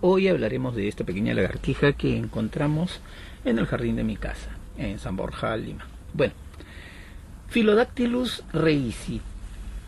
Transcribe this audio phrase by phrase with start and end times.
[0.00, 3.00] Hoy hablaremos de esta pequeña lagartija que encontramos
[3.44, 5.86] en el jardín de mi casa, en San Borja, Lima.
[6.14, 6.34] Bueno,
[7.50, 9.20] Philodactylus reisi,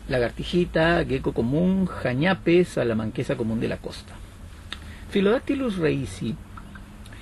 [0.09, 4.13] lagartijita, gecko común, jañape, salamanquesa común de la costa.
[5.13, 6.35] Philodactylus reisi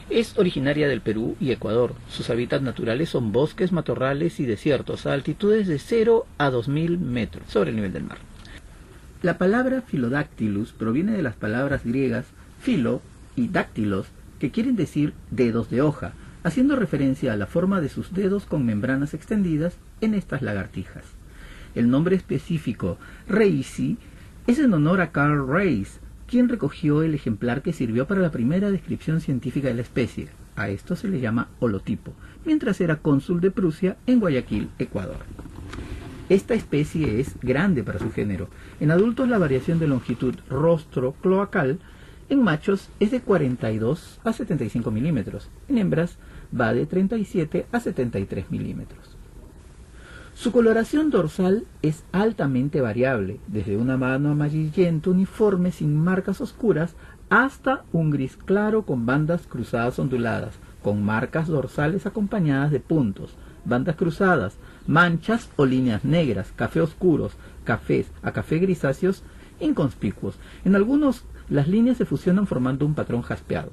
[0.09, 1.93] es originaria del Perú y Ecuador.
[2.09, 7.43] Sus hábitats naturales son bosques, matorrales y desiertos a altitudes de 0 a 2000 metros
[7.49, 8.17] sobre el nivel del mar.
[9.21, 12.25] La palabra Philodactylus proviene de las palabras griegas
[12.59, 13.01] filo
[13.35, 14.07] y dáctilos,
[14.39, 16.13] que quieren decir dedos de hoja,
[16.43, 21.03] haciendo referencia a la forma de sus dedos con membranas extendidas en estas lagartijas.
[21.75, 23.97] El nombre específico Reisi
[24.47, 28.71] es en honor a Carl Reis, quien recogió el ejemplar que sirvió para la primera
[28.71, 30.29] descripción científica de la especie.
[30.55, 32.13] A esto se le llama holotipo,
[32.45, 35.17] mientras era cónsul de Prusia en Guayaquil, Ecuador.
[36.29, 38.49] Esta especie es grande para su género.
[38.79, 41.79] En adultos la variación de longitud rostro cloacal
[42.29, 45.49] en machos es de 42 a 75 milímetros.
[45.67, 46.17] En hembras
[46.57, 49.17] va de 37 a 73 milímetros.
[50.33, 56.95] Su coloración dorsal es altamente variable, desde una mano amarillento uniforme sin marcas oscuras
[57.29, 63.97] hasta un gris claro con bandas cruzadas onduladas, con marcas dorsales acompañadas de puntos, bandas
[63.97, 64.57] cruzadas,
[64.87, 67.33] manchas o líneas negras, café oscuros,
[67.65, 69.23] cafés a café grisáceos
[69.59, 70.39] inconspicuos.
[70.63, 73.71] En algunos las líneas se fusionan formando un patrón jaspeado.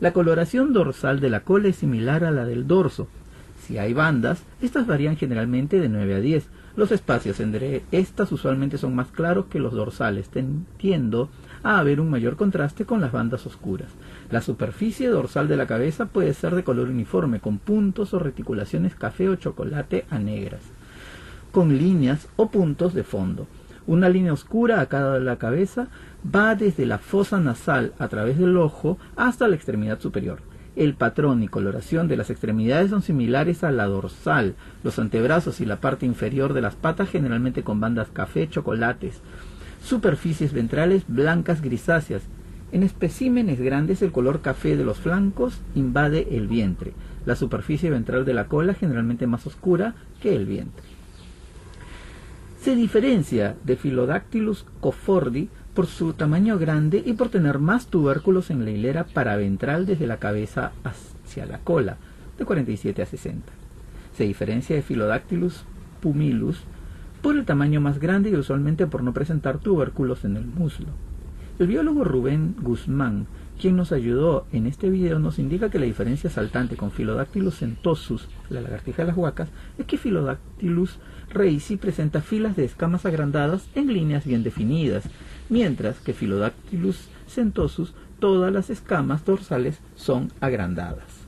[0.00, 3.08] La coloración dorsal de la cola es similar a la del dorso,
[3.66, 6.46] si hay bandas, estas varían generalmente de 9 a 10.
[6.76, 11.30] Los espacios entre estas usualmente son más claros que los dorsales, tendiendo
[11.64, 13.88] a haber un mayor contraste con las bandas oscuras.
[14.30, 18.94] La superficie dorsal de la cabeza puede ser de color uniforme, con puntos o reticulaciones
[18.94, 20.60] café o chocolate a negras,
[21.50, 23.48] con líneas o puntos de fondo.
[23.86, 25.86] Una línea oscura a cada de la cabeza
[26.34, 30.40] va desde la fosa nasal a través del ojo hasta la extremidad superior.
[30.74, 35.66] El patrón y coloración de las extremidades son similares a la dorsal, los antebrazos y
[35.66, 39.20] la parte inferior de las patas generalmente con bandas café chocolates,
[39.82, 42.22] superficies ventrales blancas grisáceas.
[42.72, 46.92] En especímenes grandes el color café de los flancos invade el vientre,
[47.24, 50.95] la superficie ventral de la cola generalmente más oscura que el vientre.
[52.66, 58.64] Se diferencia de Philodactylus cofordi por su tamaño grande y por tener más tubérculos en
[58.64, 61.96] la hilera paraventral desde la cabeza hacia la cola,
[62.36, 63.52] de 47 a 60.
[64.16, 65.62] Se diferencia de Philodactylus
[66.00, 66.58] pumilus
[67.22, 70.88] por el tamaño más grande y usualmente por no presentar tubérculos en el muslo.
[71.60, 73.28] El biólogo Rubén Guzmán,
[73.60, 78.28] quien nos ayudó en este video, nos indica que la diferencia saltante con Philodactylus centosus,
[78.50, 80.98] la lagartija de las huacas, es que Philodactylus
[81.30, 85.04] reisi presenta filas de escamas agrandadas en líneas bien definidas,
[85.48, 91.26] mientras que Philodactylus centosus todas las escamas dorsales son agrandadas.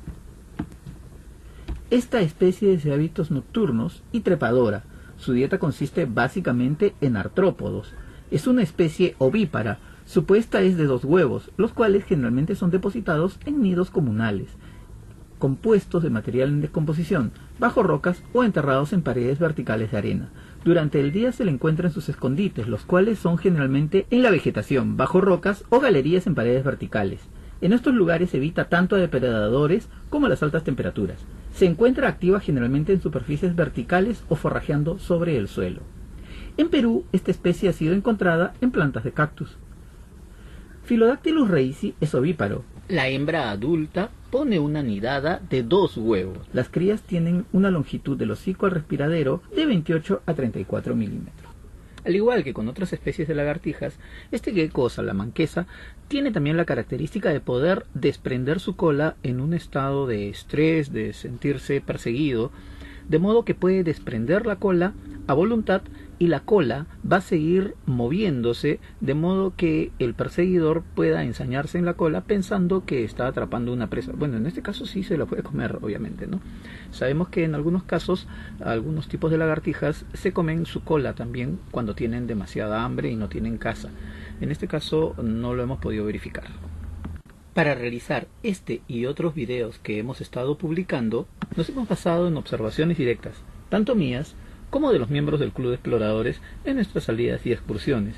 [1.91, 4.85] Esta especie es de hábitos nocturnos y trepadora.
[5.17, 7.93] Su dieta consiste básicamente en artrópodos.
[8.31, 9.79] Es una especie ovípara.
[10.09, 14.49] Su puesta es de dos huevos, los cuales generalmente son depositados en nidos comunales,
[15.39, 20.31] compuestos de material en descomposición, bajo rocas o enterrados en paredes verticales de arena.
[20.65, 24.97] Durante el día se le encuentran sus escondites, los cuales son generalmente en la vegetación,
[24.97, 27.21] bajo rocas o galerías en paredes verticales.
[27.61, 31.19] En estos lugares evita tanto a depredadores como a las altas temperaturas.
[31.53, 35.83] Se encuentra activa generalmente en superficies verticales o forrajeando sobre el suelo.
[36.57, 39.59] En Perú, esta especie ha sido encontrada en plantas de cactus.
[40.89, 42.65] Philodactylus reisi es ovíparo.
[42.89, 46.39] La hembra adulta pone una nidada de dos huevos.
[46.55, 51.53] Las crías tienen una longitud del hocico al respiradero de 28 a 34 milímetros.
[52.07, 53.99] Al igual que con otras especies de lagartijas,
[54.33, 55.67] este gecko salamanquesa
[56.09, 61.13] tiene también la característica de poder desprender su cola en un estado de estrés, de
[61.13, 62.51] sentirse perseguido,
[63.11, 64.95] de modo que puede desprender la cola
[65.27, 65.83] a voluntad
[66.19, 71.85] y la cola va a seguir moviéndose de modo que el perseguidor pueda ensañarse en
[71.85, 74.13] la cola pensando que está atrapando una presa.
[74.15, 76.41] Bueno, en este caso sí se la puede comer, obviamente, ¿no?
[76.91, 78.27] Sabemos que en algunos casos
[78.61, 83.29] algunos tipos de lagartijas se comen su cola también cuando tienen demasiada hambre y no
[83.29, 83.91] tienen caza.
[84.41, 86.45] En este caso no lo hemos podido verificar.
[87.55, 91.27] Para realizar este y otros videos que hemos estado publicando,
[91.57, 93.35] nos hemos basado en observaciones directas,
[93.69, 94.37] tanto mías
[94.71, 98.17] como de los miembros del Club de Exploradores en nuestras salidas y excursiones.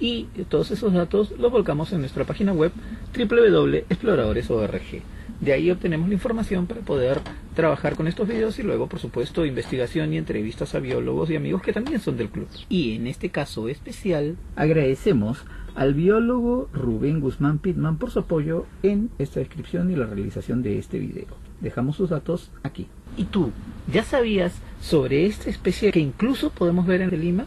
[0.00, 2.72] Y todos esos datos los volcamos en nuestra página web
[3.16, 5.02] www.exploradores.org.
[5.40, 7.20] De ahí obtenemos la información para poder
[7.54, 11.62] trabajar con estos videos y luego, por supuesto, investigación y entrevistas a biólogos y amigos
[11.62, 12.48] que también son del club.
[12.68, 15.44] Y en este caso especial, agradecemos
[15.74, 20.78] al biólogo Rubén Guzmán Pitman por su apoyo en esta descripción y la realización de
[20.78, 21.26] este video.
[21.60, 22.86] Dejamos sus datos aquí.
[23.16, 23.52] ¿Y tú,
[23.92, 27.46] ya sabías sobre esta especie que incluso podemos ver en Lima?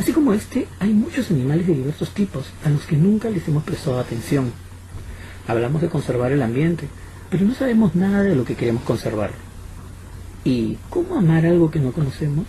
[0.00, 3.64] Así como este, hay muchos animales de diversos tipos a los que nunca les hemos
[3.64, 4.52] prestado atención.
[5.46, 6.88] Hablamos de conservar el ambiente,
[7.30, 9.30] pero no sabemos nada de lo que queremos conservar.
[10.44, 12.46] ¿Y cómo amar algo que no conocemos?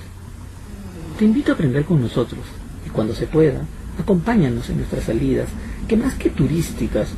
[1.18, 2.42] Te invito a aprender con nosotros
[2.86, 3.62] y cuando se pueda,
[4.00, 5.50] acompáñanos en nuestras salidas,
[5.88, 7.10] que más que turísticas,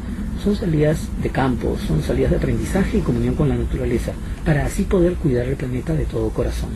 [0.44, 4.84] son salidas de campo, son salidas de aprendizaje y comunión con la naturaleza, para así
[4.84, 6.72] poder cuidar el planeta de todo corazón.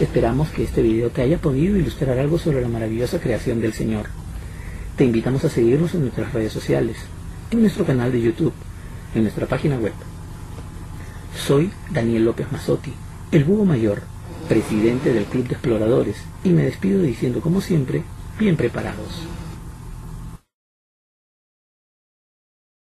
[0.00, 4.06] Esperamos que este video te haya podido ilustrar algo sobre la maravillosa creación del Señor.
[4.96, 6.96] Te invitamos a seguirnos en nuestras redes sociales,
[7.50, 8.52] en nuestro canal de YouTube,
[9.14, 9.92] en nuestra página web.
[11.36, 12.92] Soy Daniel López Mazotti,
[13.30, 14.02] el búho mayor,
[14.48, 18.02] presidente del Club de Exploradores, y me despido diciendo como siempre,
[18.38, 19.26] bien preparados.